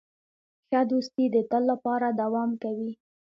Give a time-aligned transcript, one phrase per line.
[0.67, 2.91] ښه دوستي د تل لپاره دوام کوي.